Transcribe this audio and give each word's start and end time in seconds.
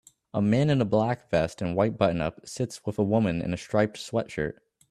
A 0.33 0.41
man 0.41 0.71
in 0.71 0.81
a 0.81 0.85
black 0.85 1.29
vest 1.29 1.61
and 1.61 1.75
white 1.75 1.95
buttonup 1.95 2.41
sits 2.47 2.83
with 2.87 2.97
a 2.97 3.03
woman 3.03 3.39
in 3.39 3.53
a 3.53 3.57
striped 3.57 3.97
sweatshirt 3.97 4.55